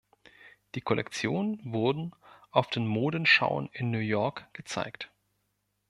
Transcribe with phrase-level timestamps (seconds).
[0.73, 2.15] Die Kollektionen wurden
[2.49, 5.11] auf den Modenschauen in New York gezeigt.